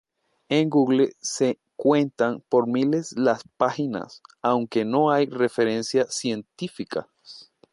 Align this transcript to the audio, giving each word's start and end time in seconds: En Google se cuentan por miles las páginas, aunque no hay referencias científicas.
En 0.49 0.71
Google 0.71 1.15
se 1.21 1.59
cuentan 1.75 2.41
por 2.49 2.65
miles 2.67 3.15
las 3.15 3.43
páginas, 3.57 4.23
aunque 4.41 4.83
no 4.83 5.11
hay 5.11 5.27
referencias 5.27 6.15
científicas. 6.15 7.05